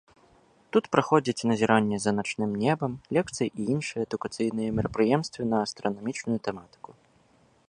[0.75, 6.89] Тут праходзяць назіранні за начным небам, лекцыі і іншыя адукацыйныя мерапрыемствы на астранамічную тэматыку.